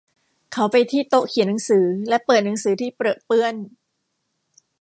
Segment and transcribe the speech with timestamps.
[0.53, 3.55] เขาไปที่โต๊ะเขียนหนังสือ และเปิดหนังสือที่เปรอะเปื้อน